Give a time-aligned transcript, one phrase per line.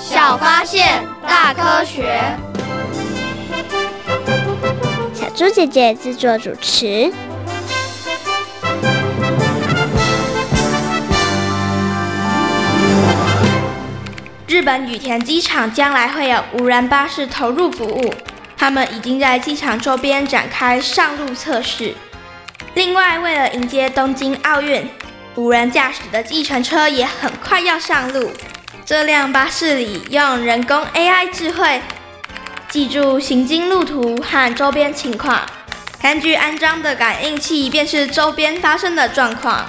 [0.00, 2.20] 小发现，大科学。
[5.12, 7.12] 小猪姐姐制作主持。
[14.46, 18.14] 日本羽田机场将来会有无人巴士投入服务，
[18.56, 21.94] 他们已经在机场周边展开上路测试。
[22.74, 24.88] 另外，为了迎接东京奥运。
[25.34, 28.32] 无人驾驶的计程车也很快要上路。
[28.88, 31.78] 这辆巴士里用人工 AI 智慧
[32.70, 35.42] 记住行经路途和周边情况，
[36.00, 39.68] 根据安装的感应器便是周边发生的状况。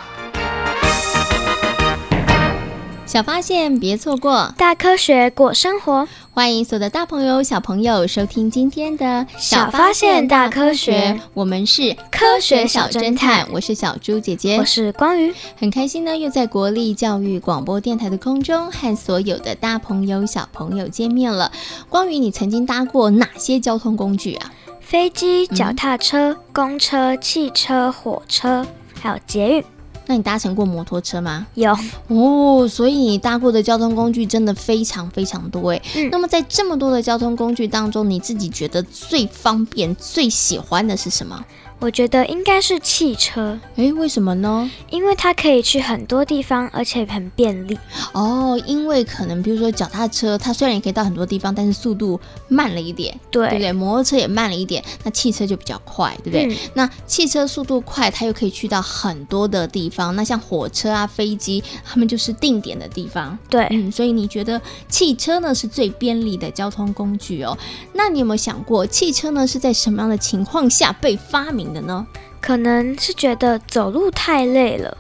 [3.10, 6.08] 小发现，别错过；大科学，过生活。
[6.32, 9.04] 欢迎所有的大朋友、小朋友收听今天的
[9.36, 13.48] 《小发现大科学》，我们是科学小侦探。
[13.52, 21.52] 我是小猪姐姐，我是光宇，很开心呢，又在国立教育广播电台的空中和所有的大朋友、小朋友见面了。
[21.90, 24.52] 光宇，你曾经搭过哪些交通工具啊？
[24.82, 28.64] 飞机、脚踏车、嗯、公车、汽车、火车，
[29.02, 29.64] 还有捷运。
[30.10, 31.46] 那你搭乘过摩托车吗？
[31.54, 31.72] 有
[32.08, 35.80] 哦，所以你搭过的交通工具真的非常非常多哎。
[35.96, 41.46] 嗯，那么在这么多的交通工具当中，你自己觉得最方便、最喜欢的是什么？
[41.80, 44.70] 我觉得应该是汽车，诶，为什么呢？
[44.90, 47.80] 因为它可以去很多地方，而且很便利。
[48.12, 52.20] 哦，因为可能比如说脚踏车，它虽然也可以到很多地方，但是速度
[52.50, 53.72] 慢了一点，对，对不对？
[53.72, 56.48] 摩托车也慢了一点，那汽车就比较快，对不对？
[56.48, 60.14] 嗯、那汽车速度快，它又可以去到很多的地方。
[60.18, 63.38] 那像火车啊、飞机，它们就是定点的地方。
[63.50, 67.58] 对，嗯，所以你觉得汽车呢是最便利的交通工具哦？
[67.94, 72.06] 那你有没有想过，汽车呢是在什么样的情况下被发明的呢？
[72.42, 74.98] 可能是觉得走路太累了，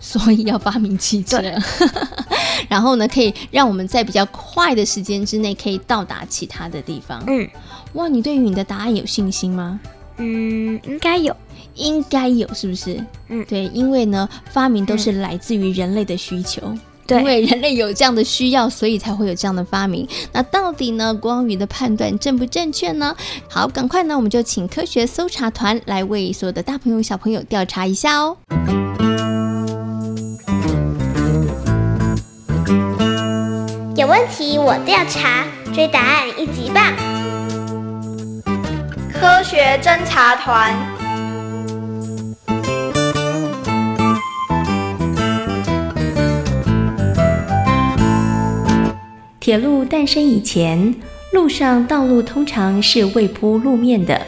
[0.00, 1.40] 所以要发明汽车。
[2.68, 7.22] 然后呢，可以让我们在比较快的时间之内可以到达其他的地方。
[7.26, 7.48] 嗯，
[7.94, 9.80] 哇，你对于你的答案有信心吗？
[10.18, 11.34] 嗯，应该有，
[11.74, 13.02] 应该有，是不是？
[13.28, 16.76] 嗯，对，因为呢，发明都是来自于人类的需求。
[17.18, 20.06] 因为人类有这样的需要，所以才会有这样的发明。
[20.32, 23.16] 那到底呢，光宇的判断正不正确呢？
[23.48, 28.36] 好，赶快呢，我们就请科学搜查团来为所有的大朋友、小朋友调查一下哦。
[33.96, 35.44] 有问题我调查，
[35.74, 36.94] 追答案一级棒！
[39.12, 40.99] 科学侦查团。
[49.50, 50.94] 铁路诞生以前，
[51.32, 54.24] 路上道路通常是未铺路面的，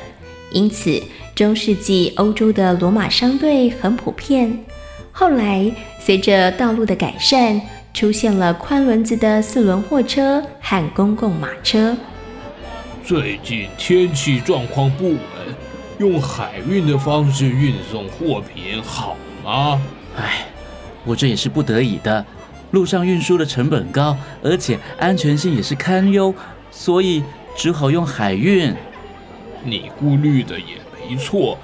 [0.50, 1.00] 因此
[1.32, 4.64] 中世纪欧洲的罗马商队很普遍。
[5.12, 7.60] 后来，随着道路的改善，
[7.94, 11.96] 出现了宽轮子的四轮货车和公共马车。
[13.04, 15.18] 最近天气状况不稳，
[15.98, 19.80] 用海运的方式运送货品好吗？
[20.16, 20.46] 唉，
[21.04, 22.26] 我这也是不得已的。
[22.72, 26.34] 路上运输的成本高，而且安全性也是堪忧，
[26.70, 27.22] 所以
[27.56, 28.74] 只好用海运。
[29.64, 30.76] 你顾虑的也
[31.08, 31.56] 没错，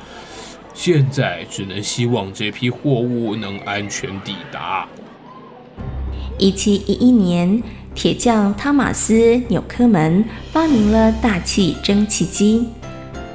[0.73, 4.87] 现在只能希望这批货物能安全抵达。
[6.39, 7.61] 一七一一年，
[7.95, 9.15] 铁匠汤马斯·
[9.49, 12.69] 纽科门发明了大气蒸汽机。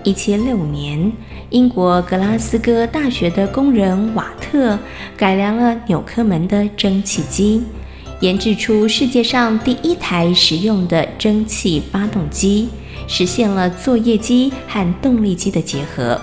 [0.04, 1.12] 一七六五年，
[1.54, 4.78] 英国格拉斯哥大学的工人瓦特
[5.16, 7.62] 改良了纽科门的蒸汽机，
[8.22, 12.70] 研制出世界上第一台实用的蒸汽发动机，
[13.08, 16.20] 实现了作业机和动力机的结合。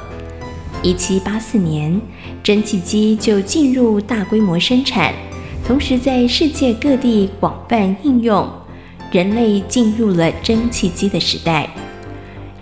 [0.82, 2.00] 一七八四年，
[2.42, 5.14] 蒸汽机就进入大规模生产，
[5.64, 8.50] 同时在世界各地广泛应用，
[9.12, 11.70] 人类进入了蒸汽机的时代。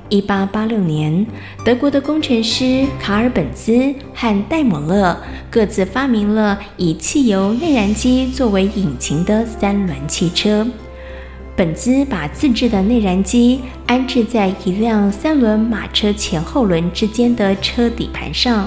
[0.09, 1.27] 一八八六年，
[1.63, 5.15] 德国的工程师卡尔本兹和戴姆勒
[5.51, 10.67] 各自发明了以汽油内燃机作为引擎的三轮汽车。
[11.55, 18.67] 本兹把自制的内燃机安置在一辆三轮马车前后轮之间的车底盘上，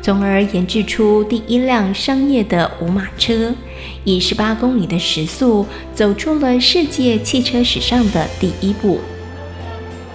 [0.00, 3.52] 从而研制出第一辆商业的无马车，
[4.04, 8.98] 以十八公里的时速走出了世界汽车史上的第一步。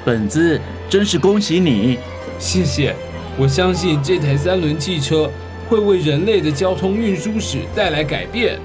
[0.06, 1.98] 本子，真是恭喜你！
[2.38, 2.96] 谢谢，
[3.40, 5.28] 我相信这台三轮汽车
[5.68, 8.60] 会为人类的交通运输史带来改变。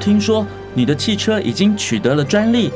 [0.00, 0.44] 听说
[0.74, 2.72] 你的汽车已经取得了专利？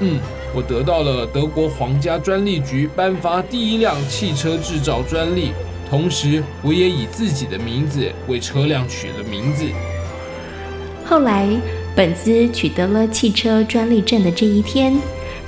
[0.00, 0.18] 嗯，
[0.54, 5.52] 我得到了德国皇家专利局颁发第一辆汽车制造专利。
[5.88, 9.64] 同时，我也以自己的名字为车辆取了名字。
[11.06, 11.48] 后来，
[11.96, 14.98] 本兹取得了汽车专利证的这一天，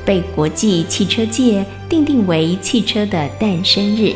[0.07, 4.15] 被国际汽车界定定为汽车的诞生日。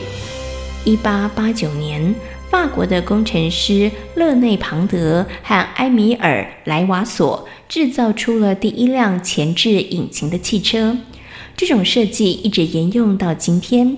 [0.85, 2.15] 一八八九年，
[2.49, 10.97] 法国的工程师勒内·庞德和埃米尔·莱瓦索制造出了第一辆前置引擎的汽车。
[11.57, 13.97] 这种设计一直沿用到今天。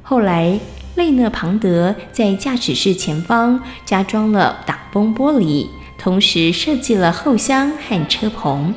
[0.00, 0.58] 后来，
[0.94, 5.66] 勒内庞德在驾驶室前方加装了挡风玻璃，
[5.98, 8.74] 同时设计了后箱和车棚。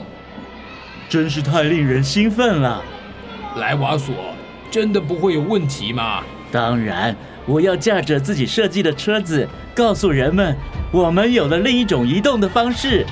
[1.09, 2.83] 真是太令人兴奋了！
[3.55, 4.13] 莱瓦索，
[4.69, 6.21] 真的不会有问题吗？
[6.51, 7.15] 当然，
[7.45, 10.55] 我要驾着自己设计的车子，告诉人们，
[10.91, 13.05] 我们有了另一种移动的方式。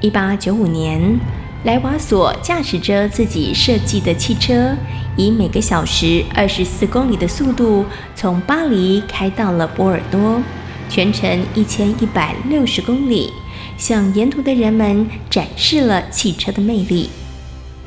[0.00, 1.18] 一八九五年，
[1.64, 4.74] 莱瓦索驾驶着自己设计的汽车。
[5.16, 7.84] 以每个小时二十四公里的速度
[8.14, 10.40] 从巴黎开到了波尔多，
[10.88, 13.32] 全程一千一百六十公里，
[13.78, 17.08] 向沿途的人们展示了汽车的魅力。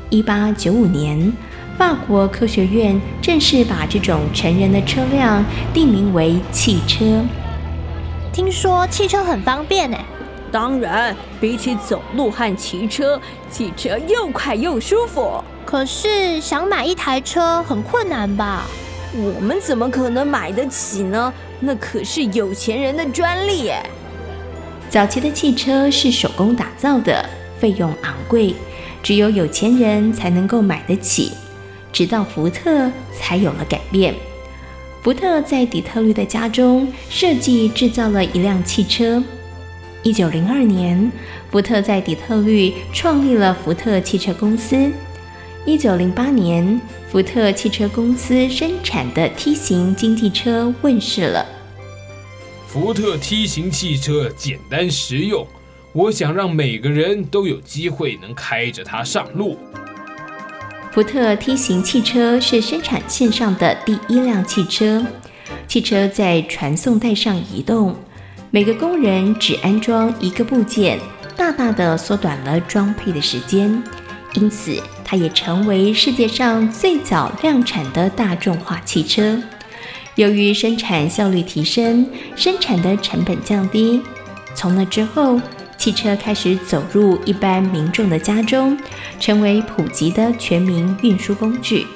[0.08, 1.32] 一八九五年，
[1.78, 7.22] 法国科学院正式把这种成人的车辆定名为汽车。
[8.32, 9.96] 听说汽车很方便呢？
[10.50, 15.42] 当然，比起走路和骑车，汽车又快又舒服。
[15.64, 18.64] 可是想买一台车很困难吧？
[19.14, 21.32] 我们怎么可能买得起呢？
[21.60, 23.82] 那可是有钱人的专利耶。
[24.92, 27.26] 早期的汽车是手工打造的，
[27.58, 28.54] 费用昂贵，
[29.02, 31.32] 只有有钱人才能够买得起。
[31.90, 34.14] 直到福特才有了改变。
[35.00, 39.24] 福特在底特律的家中设计制造了一辆汽车。
[40.02, 41.10] 一九零二年，
[41.50, 44.92] 福特在底特律创立了福特汽车公司。
[45.64, 46.78] 一九零八年，
[47.10, 51.61] 福特汽车公司生产的 T 型经济车问世了。
[52.72, 55.46] 福特 T 型汽车简单实用，
[55.92, 59.58] 我想让每个人都有机会能开着它上路。
[60.90, 65.04] 福特 T 型汽车是生产线上的第一辆汽车，
[65.68, 67.94] 汽车在传送带上移动，
[68.50, 70.98] 每个工人只安装一个部件，
[71.36, 73.82] 大大的缩短了装配的时间，
[74.32, 79.38] 因此，它也成为世界上最早量产的大众化汽车。
[80.16, 82.06] 由于生产效率提升，
[82.36, 84.00] 生产的成本降低，
[84.54, 85.40] 从那之后，
[85.78, 88.78] 汽车开始走入一般民众的家中，
[89.18, 91.86] 成为普及的全民运输工具。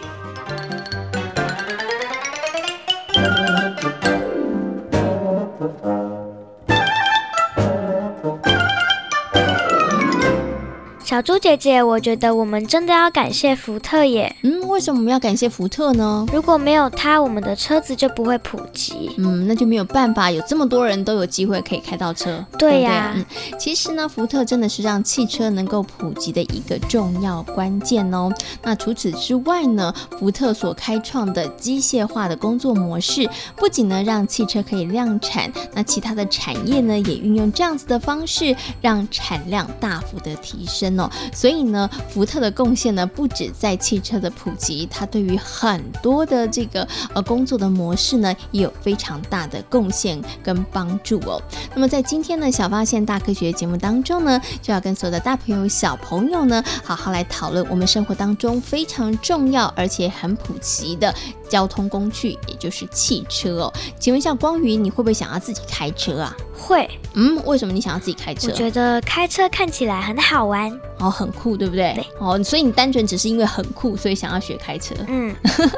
[11.26, 14.32] 猪姐姐，我觉得我们真的要感谢福特耶。
[14.42, 16.24] 嗯，为什么我们要感谢福特呢？
[16.32, 19.10] 如果没有他，我们的车子就不会普及。
[19.18, 22.46] 嗯，那就没有办法有这么多人都有机会可以开到车。
[22.56, 23.12] 对呀，
[23.58, 28.32] 其实呢，福特真的是让汽车能够普及的一个重要关键哦。
[28.62, 41.10] 那除此之外呢，福特所开创的机械化的工作模式，不仅呢让汽车可以量产，那其他的产业呢也运用这样子的方式，让产量大幅的提升哦。
[41.32, 51.40] 所以呢，福特的贡献呢，不止在汽车的普及，它对于很多的这个呃工作的模式呢，也有非常大的贡献跟帮助哦。
[51.74, 61.14] 那么在今天的小发现大科学节目当中呢，就要跟所有的大朋友小朋友呢，好好来讨论我们生活当中非常重要而且很普及的
[61.48, 63.72] 交通工具，也就是汽车哦。
[63.98, 66.36] 请问一下光宇，你会不会想要自己开车啊？
[66.56, 66.88] 会。
[67.14, 68.48] 嗯，为什么你想要自己开车？
[68.48, 70.70] 我觉得开车看起来很好玩。
[70.98, 71.92] 哦，很酷，对不对？
[71.94, 72.06] 对。
[72.18, 74.94] 哦，所以你单纯只是因为很酷，所以想要学开车。
[75.08, 75.34] 嗯。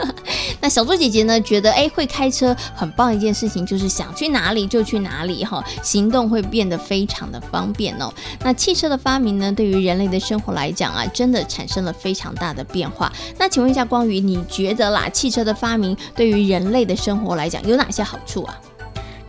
[0.60, 1.40] 那小猪姐姐呢？
[1.40, 8.12] 觉得哎，会开车很棒一件事情，就是想去哪里就去哪里哈，行动会变得非常的方便哦。
[8.40, 13.12] 那汽车的发明呢，对于人类的生活来讲啊，真的产生了非常大的变化。
[13.38, 18.58] 那请问一下光宇，你觉得啦，汽车的发明对于人类的生活来讲有哪些好处啊？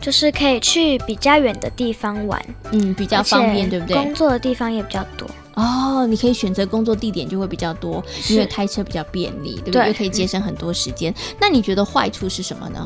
[0.00, 3.94] 就是可以去比较远的地方玩，嗯，比较方便，对不对？
[3.94, 5.28] 工作的地方也比较多。
[5.54, 9.88] 哦，你可以选择工作地点就会比较多，因为开车比较便利，对不对？
[9.88, 11.14] 又可以节省很多时间。
[11.38, 12.82] 那你觉得坏处是什么呢？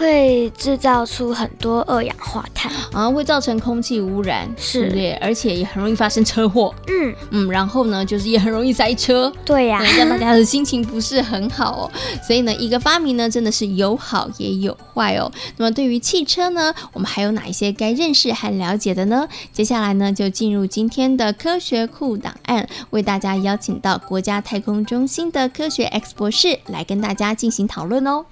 [0.00, 5.12] 会制造出很多二氧化碳，啊，会造成空气污染，是对不对？
[5.16, 6.74] 而且也很容易发生车祸。
[6.86, 9.30] 嗯嗯，然后呢，就是也很容易塞车。
[9.44, 11.90] 对呀、啊，让大家的心情不是很好哦。
[12.26, 15.30] 所以呢，一个发明呢，真的是有好也有坏哦。
[15.58, 19.28] 那么对于汽车呢，我们还有哪一些该认识和了解的呢？
[19.52, 28.24] 接下来呢，就进入今天的科学库档案，为大家邀请到国家太空中心的科学 X 博士来跟大家进行讨论哦。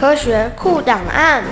[0.00, 1.44] 科学库档案。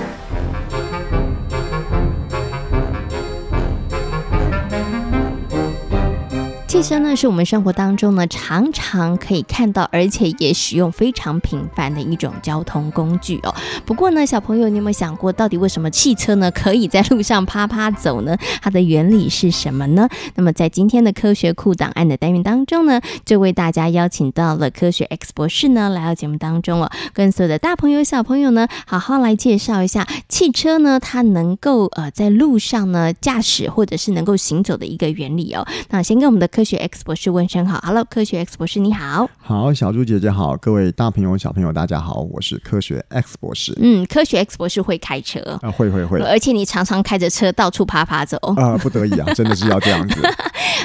[6.69, 13.55] 汽车呢，是我们生活当中呢常常可以看到，而且也使用非常频繁的一种交通工具哦。
[13.87, 18.37] 不过呢，小朋友，你有没有想过，到底为什么汽车呢可以在路上趴趴走呢？
[18.61, 20.07] 它的原理是什么呢？
[20.35, 35.65] 那么在今天的科学库档案的单元当中呢，就为大家邀请到了科学 X 博士呢来到节目当中哦，跟所有的大朋友小朋友呢好好来介绍一下汽车呢它能够呃在路上呢驾驶或者是能够行走的一个原理哦。
[35.89, 43.73] 那先跟我们的科学 X 博士问声好，Hello，科学 X 博士你好，好，小猪姐姐好，各位大朋友小朋友大家好，我是科学 X 博士。
[43.77, 50.21] 嗯，科学 X 博士会开车啊，会会会，而且你常常开着车到处爬爬走啊，不得已啊， 真的是要这样子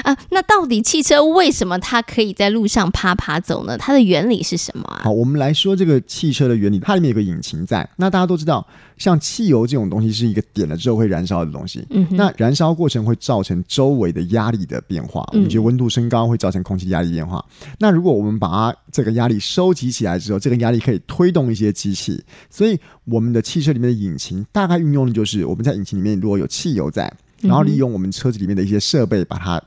[0.05, 0.17] 啊。
[0.29, 3.77] 那到底汽车为什么它可以在路上爬爬走呢？
[3.77, 5.01] 它的原理是什么啊？
[5.03, 7.85] 好，我们来说这个汽车的原理，它里面有个引擎在。
[7.97, 8.65] 那大家都知道，
[8.97, 17.43] 像汽油这种东西是一个点了之后会燃烧的东西，嗯，那燃烧过程会造成周围的压力的变化，我们觉得温度升高会造成空气压力变化。
[17.79, 22.23] 那如果我们把它这个压力收集起来之后，这个压力可以推动一些机器。
[22.49, 27.11] 所以我们的汽车里面的引擎大概运用的就是我们在引擎里面如果有汽油在，
[27.41, 29.61] 然后利用我们车子里面的一些设备把它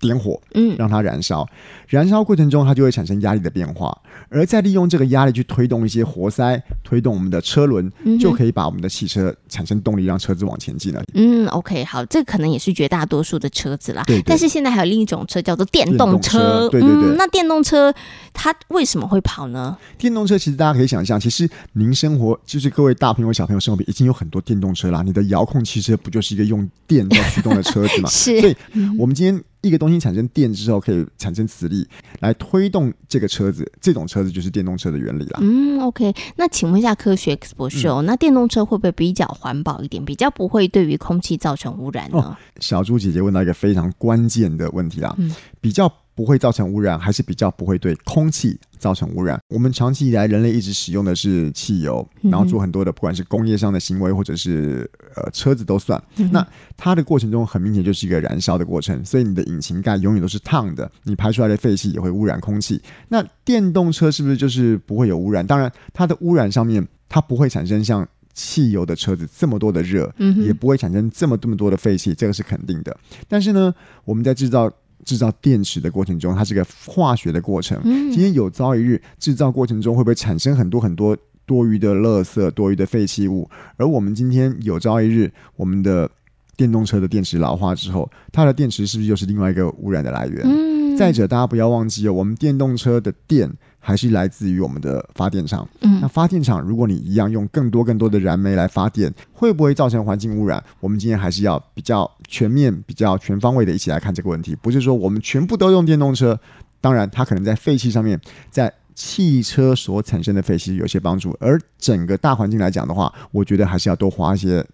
[0.00, 1.46] 点火，嗯，让它燃烧。
[1.86, 3.96] 燃烧过程中它就会产生压力的变化，
[4.28, 11.02] 而再利用这个压力去推动一些活塞，推动我们的车轮，就可以把我们的汽车产生动力，让车子往前进了。
[11.14, 14.02] 嗯，OK，好，这可能也是绝大多数的车子啦。
[14.06, 14.22] 对，对。
[14.22, 16.38] 但是现在还有另一种车叫做电动车。
[16.38, 17.10] 电动车对对对。
[17.10, 17.92] 嗯，那电动车
[18.32, 19.76] 它为什么会跑呢？
[19.98, 25.02] 电动车其实大家可以想象，其实您生活就是各位大朋友小朋友生活里已经有很多电动车啦。
[25.02, 28.08] 你的遥控汽车不就是一个用电在驱动的车子吗？
[28.10, 28.40] 是。
[28.40, 28.56] 所以
[28.96, 31.86] 我们今天一个东西产生电之后，可以产生磁力。
[32.20, 35.38] 来推动这个车子，这种车子就是电动车的原理啦。
[35.42, 42.18] 嗯，OK，那请问一下科学 X 博士哦，嗯、那电动车会不会比较环保一点，比较不会对于空气造成污染呢？
[42.18, 45.92] 哦、小猪姐姐问到一个非常关键的问题啊，嗯、比较。
[46.20, 49.40] 不会造成污染，还是比较不会对空气造成污染。
[49.48, 54.86] 我们长期以来，人类一直使用的是汽油，然后做很多的，不管是工业上的行为，或者是
[55.16, 55.98] 呃车子都算。
[56.30, 56.46] 那
[56.76, 62.78] 它的过程中，很明显就是一个燃烧的过程，所以你的引擎盖永远都是烫的，你排出来的废气也会污染空气。
[63.08, 65.46] 那电动车是不是就是不会有污染？
[65.46, 70.12] 当然，它的污染上面，它不会产生像汽油的车子这么多的热，
[70.44, 72.94] 也不会产生这么这么多的废气，这个是肯定的。
[73.26, 73.74] 但是呢，
[74.04, 74.70] 我们在制造。
[75.04, 77.80] 制造电池的过程中，它是个化学的过程。
[77.82, 81.16] 今天有朝一日，制造过程中会不会产生很多很多
[81.46, 83.48] 多余的垃圾、多余的废弃物？
[83.76, 86.10] 而我们今天有朝一日，我们的
[86.56, 90.96] 电动车的电池老化之后，它的电池是不是又是另外一个污染的来源？
[90.96, 93.50] 再者，大家不要忘记哦，我们电动车的电。
[93.80, 95.68] 还是来自于我们的发电厂。
[95.80, 100.62] 嗯，那发电厂，如果你一样用更多更多的燃煤来发电，会不会造成环境污染？
[100.78, 104.54] 我们今天还是要比较全面、比较全方位的一起来看这个问题。
[104.54, 106.38] 不是说我们全部都用电动车，
[106.80, 108.20] 当然它可能在废气上面，
[108.50, 114.64] 在汽车所产生的废气有些帮助，而整个大环境来讲的话，我觉得还是要多花一些。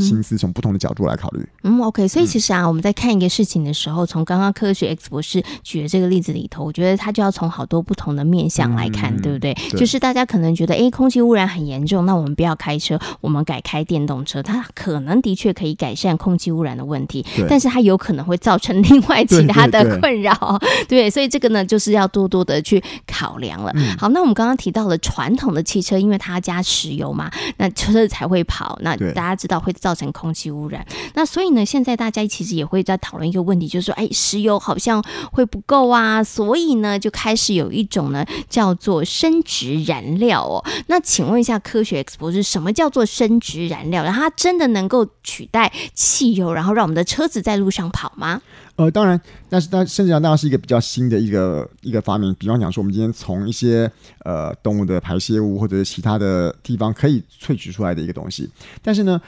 [0.00, 1.46] 心思从不同的角度来考虑。
[1.62, 9.54] 嗯，OK，所以其实啊，嗯、我们在看一个事情的时候，从刚刚科学 X 博士举的这个例子里头，我觉得他就要从好多不同的面向来看，嗯、对不对？
[9.70, 20.58] 对，就是大家可能觉得，哎，空气污染很严重，那我们不要开车，我们改开电动车，它可能的确可以改善空气污染的问题，但是它有可能会造成另外 其他的困扰，
[20.88, 23.70] 对，对，所以这个呢，就是要多多的去考量了。
[23.76, 29.62] 嗯、好，那我们刚刚提到了传统的汽车，因为它加石油嘛，那车子才会跑，那大家知道。
[29.68, 40.64] 会造成空气污染，那所以呢，现在大家其实也会在讨论一个问题，就是说，哎，石油好像会不够啊，所以呢，就开始有一种呢叫做生质燃料哦。
[40.86, 44.02] 那请问一下，科学 X 博士，什么叫做生质燃料？
[44.02, 48.40] 然后它真的能够取代汽油，然后让我们的车子在路上跑吗？
[48.76, 49.20] 呃，当然，
[49.50, 52.34] 但是它甚至上当然是一个比较新的一个一个发明。
[52.36, 53.90] 比方讲说，我们今天从一些
[54.24, 58.48] 呃动物的排泄物或者是其他的地方可以萃取出来的一个东西，
[58.82, 59.20] 但是呢。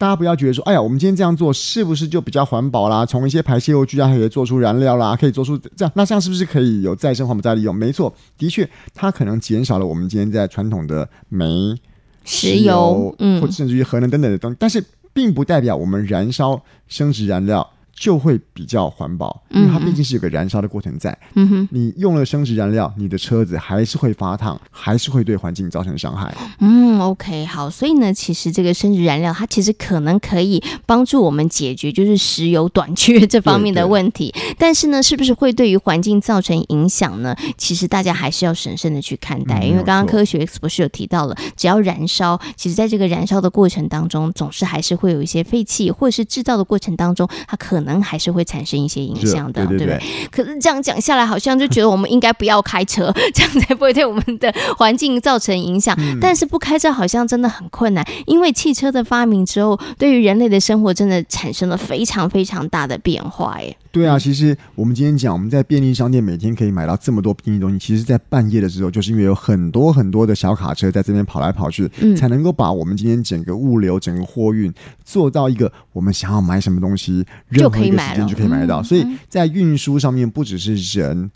[0.00, 3.04] 大家不要觉得说，哎呀，我们今天这样做是不是就比较环保啦？
[3.04, 7.74] 从一些排泄物居然可以做出燃料啦，可以做出这样，那这样是不是可以有再生环保再利用？
[7.74, 11.76] 没错，的确，它可能减少了我们今天在传统的煤、
[12.24, 17.70] 石油，嗯，或者甚至于核能等等的东西，但是并不代表我们燃烧生殖燃料。
[18.00, 21.16] 就会比较环保，因为它毕竟是有个燃烧的过程在。
[21.34, 26.34] 嗯哼，你用了生质燃料，你的车子还是会发烫，还是会对环境造成伤害。
[26.60, 37.36] 嗯，OK，好，所以呢，其实这个生质燃料它其实可能可以帮助我们解决就是石油短缺这方面的问题，但是呢，是不是会对于环境造成影响呢？
[37.58, 47.89] 其实大家还是要审慎的去看待，嗯、因为刚刚科学 X 博士有提到了，只要燃烧，其实在这个燃烧的过程当中，总是还是会有一些废气，或者是制造的过程当中，它可能。
[47.90, 50.00] 可能还是会产生一些影响的，对，不对？
[50.30, 55.96] 可是这样讲下来，好像就觉得我们应该不要开车， 这样才不会对我们的环境造成影响。
[55.98, 63.56] 嗯、但是不开车好像真的很困难，因为汽车的发明之后，对于人类的生活真的产生了非常非常大的变化。
[63.58, 74.72] 哎，对啊，其实我们今天讲，我们在便利商店每天可以买到这么多便利东西，其实，在半夜的时候，就是因为有很多很多的小卡车在这边跑来跑去，嗯、才能够把我们今天整个物流、整个货运
[75.04, 78.82] 做到一个我们想要买什么东西，任何一个时间就可以买得到。
[78.82, 81.30] 所以在运输上面，不只是人、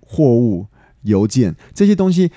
[0.00, 0.66] 货物、
[1.02, 2.30] 邮件这些东西。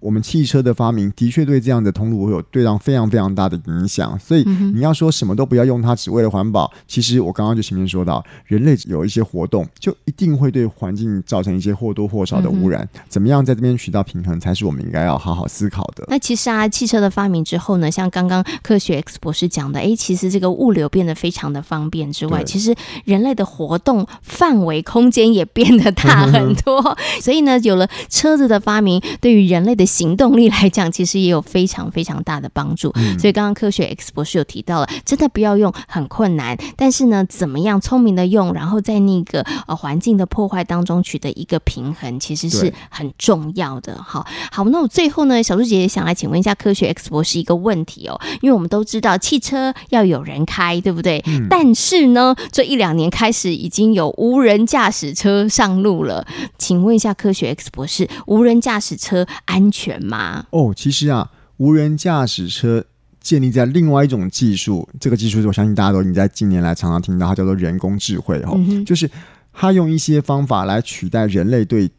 [0.00, 4.42] 我们汽车的发明的确对这样的通路会有对上非常非常大的影响，所以
[4.74, 12.88] 你要说什么都不要用它，只为了环保，其实我刚刚就前面说到，人类有一些活动，就一定会对环境造成一些或多或少的污染。
[13.08, 16.04] 怎么样在这边取到平衡，才是我们应该要好好思考的。
[16.08, 26.96] 那其实啊，汽车的发明之后呢，像刚刚科学 X 博士讲的，哎，其实这个物流变得非常的方便之外，其实人类的活动范围空间也变得大很多。
[27.20, 32.92] 所以呢，有了车子的发明，对于人类的行动力来讲，其实也有非常非常大的帮助。
[32.94, 44.00] 嗯、所以刚刚科学 X 博士有提到了，真的不要用很困难，但是呢，怎么样聪明的用，然后在那个呃环境的破坏当中取得一个平衡，其实是很重要的。
[44.02, 51.22] 好，好，那我最后呢，小猪姐姐想来请问一下科学 X 博士一个问题哦，因为我们都知道汽车要有人开，对不对？
[51.26, 56.24] 嗯、但是呢，这一两年开始已经有无人驾驶车上路了，
[56.58, 60.44] 请问一下科学 X 博士，无人驾驶车安全吗？
[60.50, 62.84] 哦，其实啊，无人驾驶车
[63.20, 69.10] 建立在另外一种技术，这个技术我相信大家都已经在近年来常常听到，它叫做人工智慧哦，嗯、就是
[69.52, 71.90] 它用一些方法来取代人类对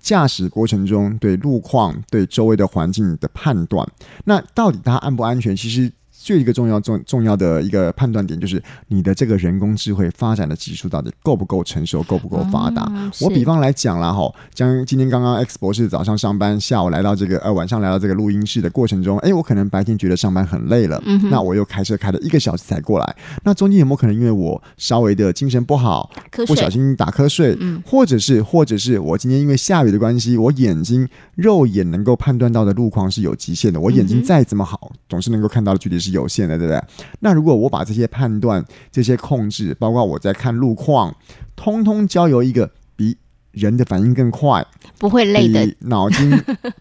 [0.00, 3.86] 驾驶过程中对路况、对周围的环境的判断。
[4.24, 5.56] 那到底它安不安全？
[5.56, 5.92] 其实。
[6.22, 12.86] 就一个重要重重要的一个判断点，就是你的这个人工智慧发展的技术到底够不够成熟，够不够发达？
[12.90, 21.30] 嗯、我比方来讲啦，哈，将今天刚刚 X 博士早上上班，下午来到这个呃晚上来到这个录音室的过程中，哎，我可能白天觉得上班很累了，嗯、哼。
[21.30, 26.46] 那我又开车开了一个小时才过来，那中间有没有可能因为我稍微的精神不好，瞌睡。
[26.46, 36.80] 不小心打瞌睡，嗯、或者是或者是我今天因为下雨的关系，我眼睛肉眼能够判断到的路况是有极限的，我眼睛再怎么好，嗯、总是能够看到的距离是有限的，对不对？
[37.20, 41.16] 那如果我把这些判断、这些控制，包括我在看路况，
[41.56, 43.16] 通通交由一个比
[43.50, 44.64] 人的反应更快、
[44.98, 46.32] 不会累的、脑筋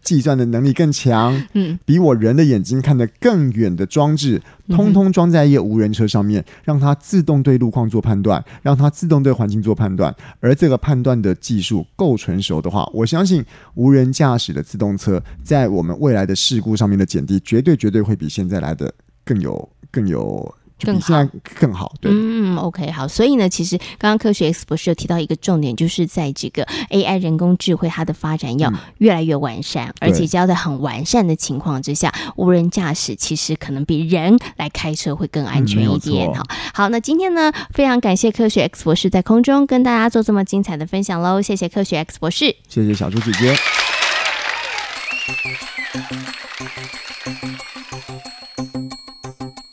[0.02, 10.16] 计算的能力更强、 嗯，比我人的眼睛看得更远的装置，通通装在一个无人车上面，让它自动对路况做判断，让它自动对环境做判断。
[10.40, 13.44] 而这个判断的技术够成熟的话，我相信
[13.76, 18.90] 无人驾驶的自动车在我们未来的事故上面的减低，绝对绝对会比现在来的
[19.26, 19.70] 更有。
[19.94, 20.56] 更有
[20.86, 21.28] 更好，
[21.60, 36.34] 更好，对，嗯，OK，好，所以呢，其实刚刚科学 X 博士有提到一个重点，就是在这个 AI 人工智慧它的发展要越来越完善，嗯、而且只要在很完善的情况之下，无人驾驶其实可能比人来开车会更安全一点。
[36.34, 43.56] 好、嗯，好，那今天呢，非常感谢科学 X 博士在空中跟大家做这么精彩的分享喽，谢谢科学 X 博士，谢谢小猪姐姐。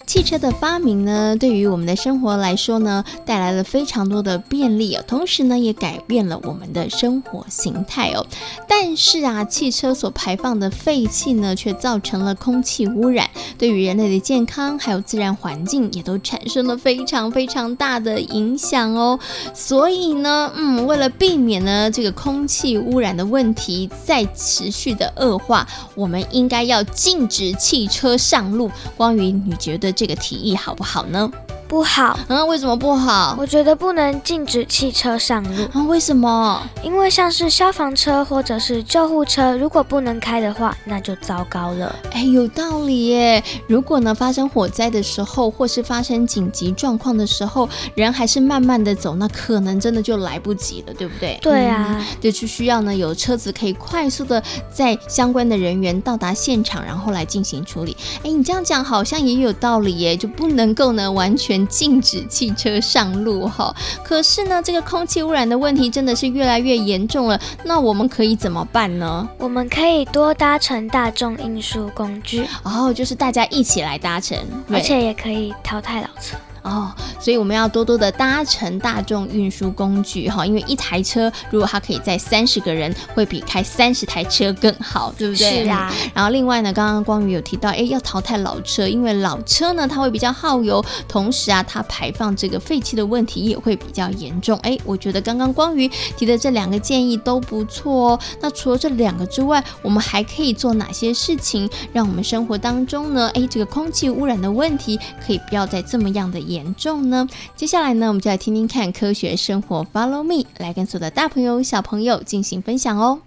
[0.09, 8.27] 汽车的发明呢，对于我们的生活来说呢，带来了非常多的便利哦，同时呢，也改变了我们的生活形态哦。
[8.67, 19.21] 但是啊，汽车所排放的废气呢，却造成了空气污染，对于人类的健康还有自然环境，也都产生了非常非常大的影响哦。
[19.53, 28.71] 所以呢，嗯，为了避免呢这个空气污染的问题再持续的恶化，我们应该要禁止汽车上路。
[28.97, 30.15] 光宇，你觉得这个？
[30.19, 31.31] 提议好不好呢？
[31.69, 32.19] 不好。
[32.29, 33.37] 嗯，为什么不好？
[33.39, 35.65] 我觉得不能禁止汽车上路。
[35.73, 36.61] 啊，为什么？
[36.83, 41.95] 因为像是消防车或者是救护车，如果不能开的话，那就糟糕了。
[42.13, 43.43] 哎，有道理耶。
[43.67, 51.39] 如果呢发生火灾的时候，或是发生紧急状况的时候，人还是慢慢的走，那可能真的就来不及了，对不对？
[51.43, 57.97] 对啊，就、嗯、是需要呢有车子可以快速的在相关的人员到达现场，然后来进行处理。
[58.23, 63.75] 哎，你这样讲好像也有道理耶，就不能够呢完全禁止汽车上路哈。
[64.05, 69.29] 可是呢，这个空气污染的问题真的是越来越严重了，那我们可以怎么办呢？
[69.39, 74.39] 我们可以多搭乘大众运输工具，然后就是大家一起来搭乘，
[74.71, 76.37] 而且也可以淘汰老车。
[76.69, 85.65] 哦，所以我们要多多的搭乘大众运输工具哈，因为一台车如果它可以载三十个人，会比开三十台车更好，对不对？
[85.65, 85.93] 是啊。
[86.15, 94.59] 然后另外呢，刚刚光宇有提到，哎，要淘汰老车，因为老车呢它会比较耗油，同时啊它排放这个废气的问题也会比较严重。
[94.59, 98.21] 哎，我觉得刚刚光宇提的这两个建议都不错哦。
[98.41, 107.27] 那除了这两个之外，我们还可以做哪些事情，让我们生活当中呢，哎，这个空气污染的问题可以不要再这么样的严严重呢？
[107.55, 113.21] 接下来呢，我们就来听听看科学生活，Follow me，来跟所有的大朋友、小朋友进行分享哦。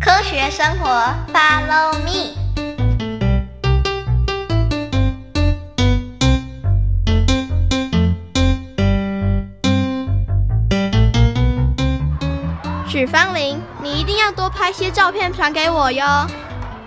[0.00, 0.88] 科学生活
[1.30, 2.47] ，Follow me。
[12.98, 16.04] 许芳玲，你一定要多拍些照片传给我哟。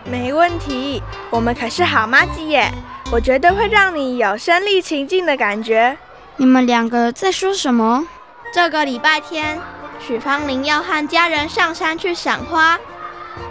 [0.04, 2.70] 没问题，我们可是好妈鸡耶。
[3.10, 5.98] 我绝对会让你有身临其境的感觉。
[6.36, 8.06] 你们两个在说什么？
[8.54, 9.58] 这个礼拜天，
[10.06, 12.78] 许芳玲要和家人上山去赏花，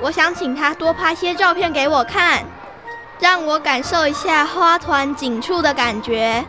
[0.02, 2.44] 我想请他多拍些照片给我看，
[3.20, 6.44] 让我感受一下花团锦簇的感觉。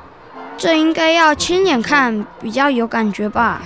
[0.58, 3.62] 这应该要亲眼看比较有感觉吧。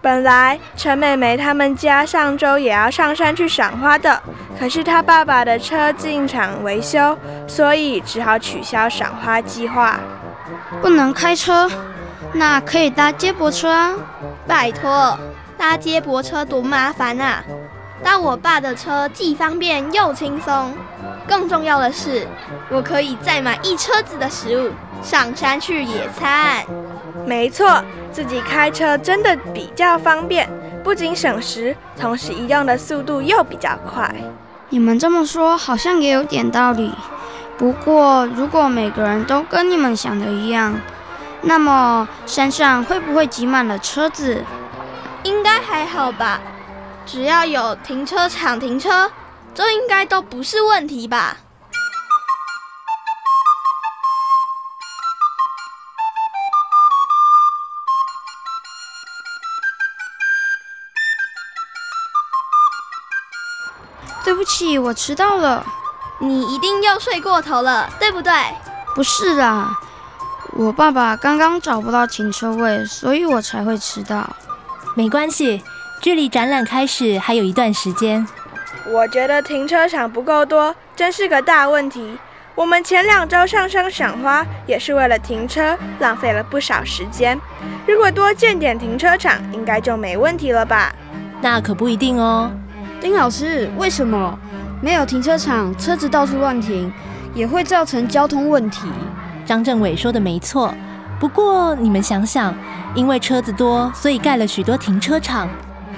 [0.00, 4.22] 本来陈美美他们家上周也要上山去赏花的，
[4.58, 9.98] 可是她爸爸的车进厂维修，所以只好取消赏花计划。
[10.80, 11.68] 不能开车，
[12.32, 13.94] 那可以搭接驳车啊！
[14.46, 15.18] 拜托，
[15.56, 17.42] 搭接驳车多麻烦啊！
[18.02, 20.72] 搭我爸的车既方便又轻松，
[21.26, 22.26] 更重要的是，
[22.70, 24.70] 我可以载满一车子的食物
[25.02, 26.64] 上山去野餐。
[27.28, 30.48] 没错，自己开车真的比较方便，
[30.82, 34.10] 不仅省时，同时移动的速度又比较快。
[34.70, 36.90] 你们这么说好像也有点道理。
[37.58, 40.74] 不过，如果每个人都跟你们想的一样，
[41.42, 44.42] 那么山上会不会挤满了车子？
[45.24, 46.40] 应该还好吧，
[47.04, 49.10] 只要有停车场停车，
[49.54, 51.36] 这应该都不是问题吧。
[64.48, 65.64] 起，我迟到了。
[66.18, 68.32] 你一定又睡过头了，对不对？
[68.96, 69.78] 不是啦，
[70.54, 74.28] 我爸爸刚刚找不到停车位，所以我才会迟到。
[74.96, 75.62] 没关系，
[76.00, 78.26] 距离展览开始还有一段时间。
[78.90, 82.18] 我觉得停车场不够多，真是个大问题。
[82.56, 87.38] 我们前两周上山赏花，也是为了停车，浪费了不少时间。
[87.86, 90.92] 如果多建点停车场，应该就没问题了吧？
[91.40, 92.50] 那可不一定哦。
[93.00, 94.36] 丁老师，为什么
[94.80, 96.92] 没有停车场，车子到处乱停，
[97.32, 98.88] 也会造成交通问题？
[99.46, 100.74] 张政委说的没错，
[101.20, 102.52] 不过你们想想，
[102.96, 105.48] 因为车子多，所以盖了许多停车场，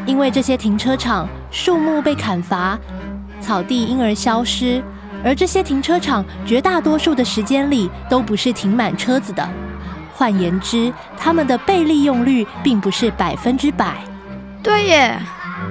[0.04, 2.78] 因为这些停车场树木被砍伐，
[3.40, 4.82] 草地因而消失，
[5.24, 9.48] 而这些停车场绝大多数的时间里都不是停满车子的。
[10.12, 13.96] 换言之，他们的被利用率并不是百分之百。
[14.62, 15.18] 对耶。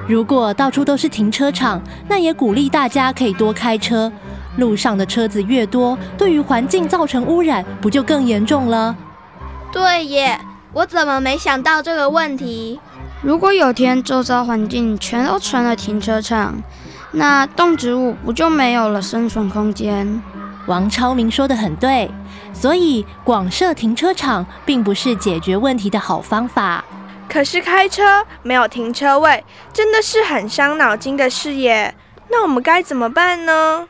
[0.09, 4.11] 如果到处都是停车场，那也鼓励大家可以多开车。
[4.57, 8.95] 路上的车子越多，对于环境造成污染，不就更严重了？
[9.71, 10.41] 对耶，
[10.73, 12.79] 我怎么没想到这个问题？
[13.21, 16.55] 如果有天周遭环境全都成了停车场，
[17.11, 20.19] 那动植物不就没有了生存空间？
[20.65, 22.09] 王超明说的很对，
[22.51, 26.83] 所以广设停车场并不是解决问题的好方法。
[27.29, 31.93] 可是开车没有停车位，真的是很伤脑筋的事耶。
[32.27, 33.87] 那我们该怎么办呢？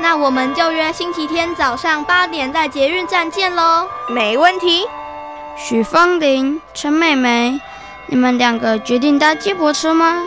[0.00, 3.86] 那我们就约星期天早上八点在捷运站见喽。
[4.08, 4.86] 没问题。
[5.60, 7.60] 许芳玲、陈美美，
[8.06, 10.22] 你们两个决定搭接驳车吗？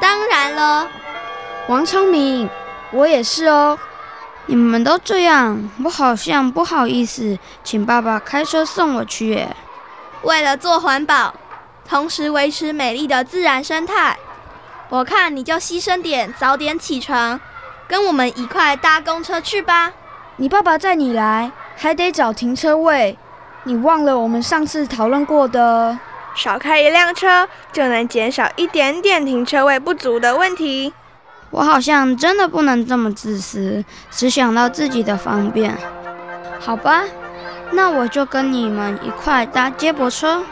[0.00, 0.88] 当然了。
[1.66, 2.48] 王聪明，
[2.90, 3.78] 我也是哦。
[4.46, 9.54] 你们都这样，我好像不好意思请爸爸开车送我去耶。
[10.22, 11.34] 为了做环保，
[11.86, 14.16] 同时维持美丽的自然生态，
[14.88, 17.38] 我看你就牺牲点，早点起床，
[17.86, 19.92] 跟我们一块搭公车去吧。
[20.36, 23.18] 你爸爸载你来，还得找停车位，
[23.68, 25.98] 你忘了我们上次讨论过的，
[26.34, 30.90] 少开一辆车就能减少一点点停车位不足的问题。
[31.50, 35.76] 我好像真的不能这么自私，只想到自己的方便。
[36.58, 37.04] 好吧，
[37.72, 40.42] 那我就跟你们一块搭接驳车。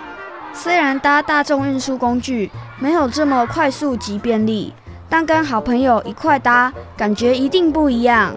[0.53, 4.75] 虽然搭大众运输工具没有这么快速及便利，
[5.09, 8.35] 但跟好朋友一块搭，感觉一定不一样。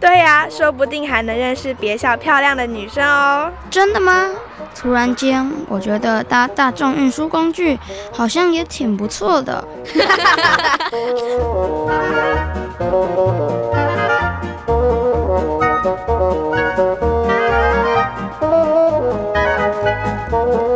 [0.00, 3.50] 对呀，说不定还能认识别校漂亮的女生哦。
[3.70, 4.28] 真的吗？
[4.74, 7.78] 突然间，我觉得搭大众运输工具
[8.12, 9.64] 好像也挺不错的。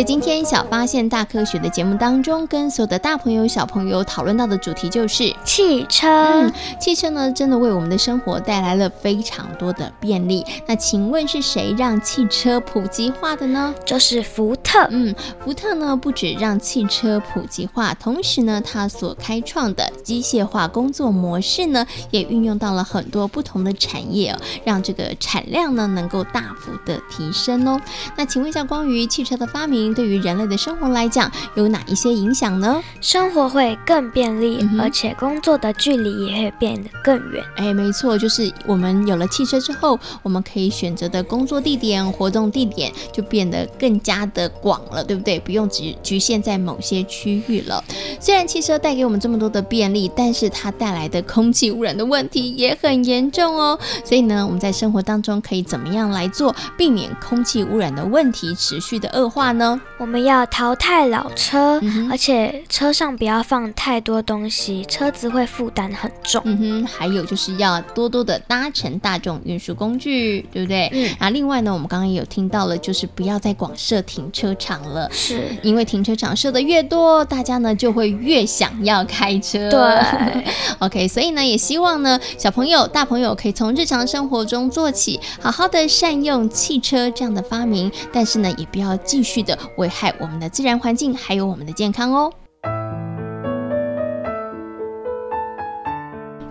[0.00, 6.08] 在今天小发现大科学的节目当中，跟所有的大朋友小朋友讨论到的主题就是汽车。
[6.08, 10.42] 嗯，汽车呢，真的为我们的生活带来了非常多的便利。
[10.66, 13.74] 那请问是谁让汽车普及化的呢？
[13.84, 14.88] 就是福特。
[14.90, 27.78] 嗯，福特呢，不止让汽车普及化，同时呢，它所开创的机械化工作模式呢，也运用到了很多不同的产业哦，让这个产量呢能够大幅的提升哦。
[28.16, 32.82] 那请问一下，关于汽车的发明，对于人类的生活来讲，有哪一些影响呢？
[33.00, 37.44] 生活会更便利，嗯、而且工作的距离也会变得更远。
[37.56, 45.38] 哎，没错，就是我们有了汽车之后，我们可以选择的工作地点、活动地点就变得更加的广了，对不对？
[45.40, 47.82] 不用只局限在某些区域了。
[48.18, 53.78] 虽然汽车带给我们这么多的便利，但是它带来的空气污染的问题也很严重哦。
[54.04, 59.69] 所以呢，我们在生活当中可以怎么样来做，避免空气污染的问题持续的恶化呢？
[59.98, 66.40] 我们要淘汰老车，嗯，而且车上不要放太多东西，车子会负担很重。
[66.44, 70.88] 嗯哼，还有就是要多多的搭乘大众运输工具，对不对？
[70.92, 71.14] 嗯。
[71.18, 79.70] 啊，另外呢，我们刚刚也有听到了，就是不要再广设停车场了，是因为停车场设的越多，大家呢就会越想要开车。
[79.70, 80.44] 对。
[80.78, 89.58] OK，所以呢，也希望呢，小朋友、大朋友可以从日常生活中做起，好好的善用汽车这样的发明，但是呢，也不要继续的。
[89.76, 92.32] 危害我们的自然环境，还有我们的健康哦。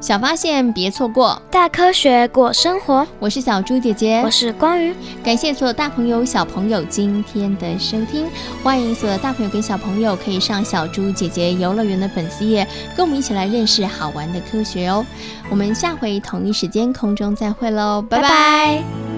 [0.02, 3.06] 小发现，别错过大科学过生活。
[3.20, 4.96] 我是小猪姐姐，我是光宇。
[5.22, 8.26] 感谢所有大朋友、小朋友今天的收听。
[8.64, 15.06] 欢迎所有大朋友跟小朋友可以上小猪姐姐游乐园的粉丝页，跟我们一起来认识好玩的科学哦。
[15.50, 18.24] 我们下回同一时间空中再会喽，拜拜。
[18.24, 19.09] 拜拜。